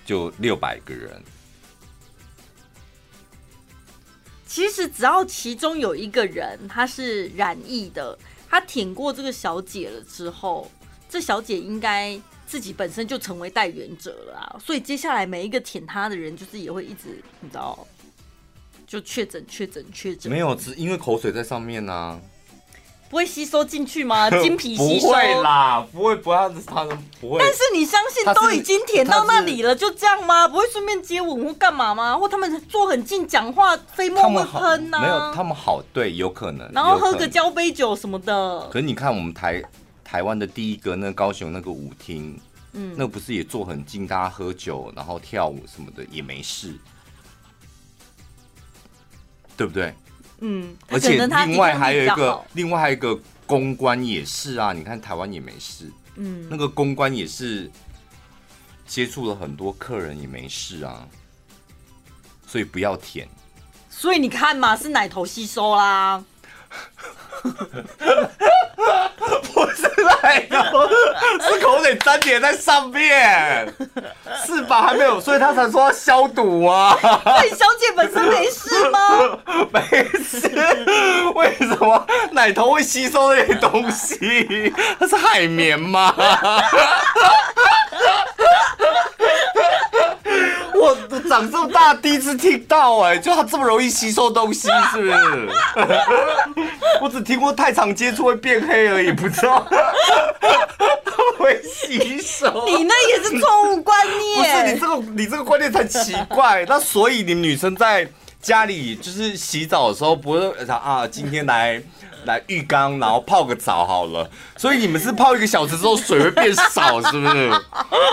[0.03, 1.21] 就六百个人。
[4.47, 8.17] 其实只要其中有一个人他是染疫的，
[8.49, 10.71] 他舔过这个小姐了之后，
[11.07, 17.85] 这小姐应该。”自己本身就成为代言者了啊，所以接下来每一个舔他的人，就是也会一直你知道，
[18.87, 20.31] 就确诊、确诊、确诊。
[20.31, 22.19] 没有，只因为口水在上面呢、啊，
[23.09, 24.29] 不会吸收进去吗？
[24.29, 25.07] 经皮吸收？
[25.07, 27.39] 不会啦，不会，不要，他们不会。
[27.39, 30.47] 但是你相信都已经舔到那里了，就这样吗？
[30.47, 32.17] 不会顺便接吻或干嘛吗？
[32.17, 34.97] 或他们坐很近讲话，飞沫会喷呢？
[35.01, 36.71] 没有，他们好，对，有可能。
[36.71, 38.69] 然后喝个交杯酒什么的。
[38.71, 39.61] 可是你看我们台。
[40.09, 42.39] 台湾的第一个，那高雄那个舞厅，
[42.73, 46.73] 嗯，那不是也坐很近，大家喝酒，然后跳舞什么的也没事，
[49.55, 49.93] 对不对？
[50.39, 57.71] 嗯，而且另外还有一个，另外还有一个公关也是啊，你看台湾也没事，嗯，那个公关也是
[58.85, 61.07] 接触了很多客人也没事啊，
[62.45, 63.27] 所以不要舔。
[63.89, 66.23] 所以你看嘛，是奶头吸收啦。
[70.03, 70.15] 不是。
[70.23, 70.63] 来的，
[71.41, 73.67] 是口水粘点在上面，
[74.45, 74.81] 是吧？
[74.83, 76.97] 还没有，所以他才说要消毒啊。
[77.25, 78.99] 那你小姐本身没事吗？
[79.73, 79.81] 没
[80.19, 80.49] 事，
[81.35, 84.73] 为什么奶头会吸收那些东西？
[84.99, 86.13] 它 是海绵吗？
[90.79, 90.95] 我
[91.27, 95.49] 长这么大第一次听到，哎，就他这么容易吸收东西，是不是？
[97.01, 99.65] 我只听过太常接触会变黑而已，不知道
[101.37, 102.65] 会吸收。
[102.65, 104.37] 你那也是错误观念。
[104.37, 106.65] 不是你这个，你这个观念才奇怪。
[106.67, 108.07] 那所以你们女生在
[108.41, 111.81] 家里就是洗澡的时候，不会啊，今天来。
[112.25, 114.29] 来浴缸，然后泡个澡好了。
[114.57, 117.51] 所以你们是泡一个小时之后水会变少，是不是？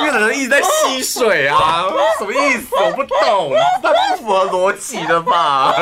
[0.00, 1.84] 因为人一直在吸水啊，
[2.18, 2.74] 什么意思？
[2.76, 3.52] 我不懂，
[3.82, 5.74] 太不符合逻辑的吧？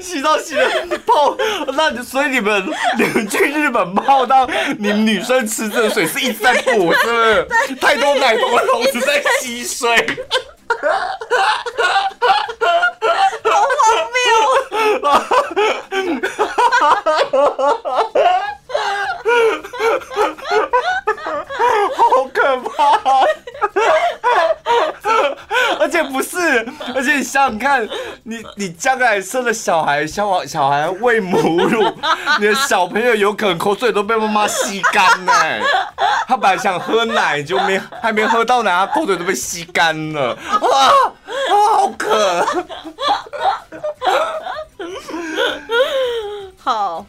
[0.00, 0.70] 洗澡洗的
[1.06, 1.36] 泡，
[1.72, 2.64] 那所以你们
[2.98, 4.46] 你们去日本泡到
[4.78, 7.48] 你们女生吃这个水是一直在补，是不是？
[7.80, 10.06] 太多奶头的同时在吸水。
[13.44, 13.76] 好荒
[14.14, 14.24] 谬！
[21.96, 23.24] 好可怕！
[25.78, 27.86] 而且不是，而且你想想看，
[28.22, 31.82] 你你将来生了小孩，小小孩喂母乳，
[32.38, 35.32] 你的小朋友有可能口水都被妈妈吸干呢。
[36.26, 40.36] 他本来想喝奶，就没还没喝到奶，他口水都被吸干了。
[40.60, 40.92] 哇，
[41.50, 42.46] 好渴！
[46.62, 47.06] 好，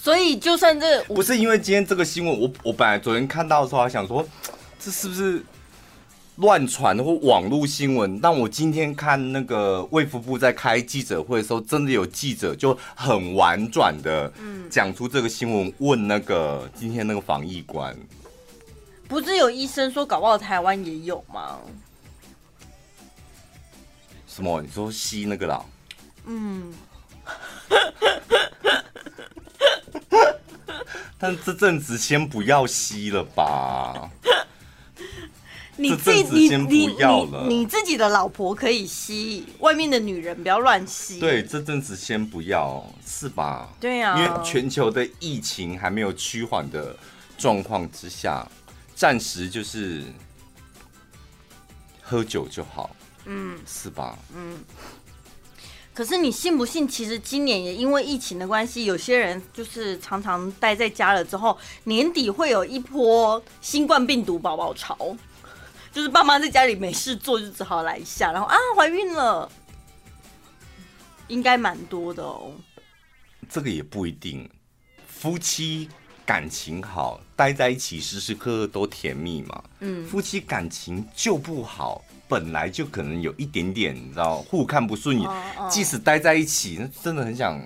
[0.00, 4.26] 所以就算这不是因为今天这个新闻，我我本来昨天看到的时候还想说，
[4.78, 5.44] 这是不是？
[6.36, 14.32] 乱传或网络新闻，但我今天看那个卫福部在开记者会的时候，真的有记者就很婉转的
[14.70, 17.92] 讲出这个新闻，问那个今天那个防疫官，
[19.08, 21.58] 不是有医生说搞不好台湾也有吗？
[24.28, 24.62] 什么？
[24.62, 25.64] 你说吸那个啦？
[26.26, 26.72] 嗯，
[31.18, 34.10] 但这阵子先不要吸了吧。
[35.80, 41.20] 你自己，你你你你自己的老婆可以吸，外面的女人不要乱吸。
[41.20, 43.68] 对，这阵子先不要，是吧？
[43.78, 46.96] 对呀、啊，因为全球的疫情还没有趋缓的
[47.36, 48.44] 状况之下，
[48.96, 50.02] 暂时就是
[52.02, 52.90] 喝酒就好，
[53.26, 54.18] 嗯，是吧？
[54.34, 54.58] 嗯。
[55.98, 56.86] 可是你信不信？
[56.86, 64.96] 其实今年也因为疫情的关系，有些人就是常常待在家了之后，年底会有一波新冠病毒宝宝潮。
[65.90, 69.50] 就是爸妈在家里没事做，就只好来一下，然后啊，怀孕了，
[71.26, 72.52] 应该蛮多的哦。
[73.48, 74.48] 这个也不一定，
[75.04, 75.88] 夫妻
[76.24, 79.64] 感情好，待在一起时时刻刻都甜蜜嘛。
[79.80, 85.30] 嗯，夫妻感情就不好，本来就可能有一点点，你知道，互看不顺眼。
[85.70, 87.58] 即使待在一起，那真的很想，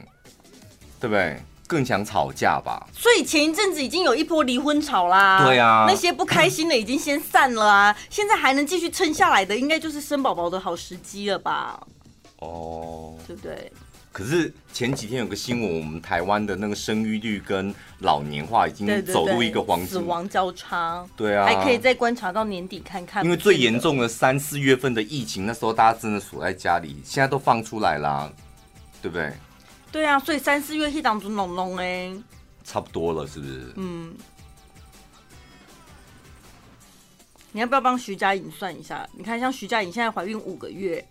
[1.00, 1.40] 对不对？
[1.64, 5.42] 更想吵架吧，所以前一阵子已经有一波离婚潮啦。
[5.46, 11.80] 对啊，那些不开心的已经先散了啊， 现在还能继续撑下来的，应该就是生宝宝的好时机了吧？
[12.40, 13.72] 哦，对不对？
[14.12, 21.04] 可是前几天有个新闻，我们台湾的那个生育率跟老年化已经走入一个黄金死亡交叉。
[21.16, 23.24] 对啊，还可以再观察到年底看看。
[23.24, 28.30] 因为最严重的三四月份的疫情，那时候大家真的锁在家里，现在都放出来啦，
[29.00, 29.32] 对不对？
[29.90, 32.12] 对啊，所以三四月是当中浓浓哎，
[32.64, 33.72] 差不多了，是不是？
[33.76, 34.14] 嗯，
[37.52, 39.08] 你要不要帮徐佳莹算一下？
[39.16, 41.02] 你看，像徐佳莹现在怀孕五个月，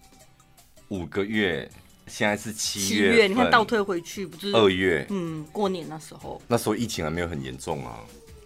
[0.89, 1.69] 五个月，
[2.11, 5.07] 现在是七月，七月，你看倒退回去不是二月？
[5.09, 7.99] 嗯，过年那时候，那时候疫情还没有很严重啊。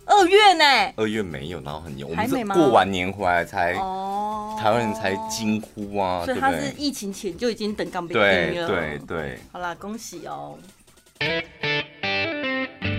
[0.05, 0.93] 二月呢？
[0.97, 9.39] 二月没有，然后很严，我们是过完年回来才哦，台湾人才惊呼啊，所以他是疫情前就已经等港被定了，对对。
[9.51, 10.59] 好啦，恭喜哦！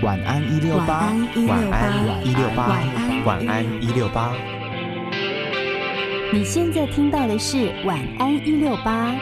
[0.03, 1.15] 晚安一六八，
[1.47, 2.83] 晚安一六八，
[3.25, 4.37] 晚安一六八。
[6.33, 9.15] 你现在听到的是晚安一六八。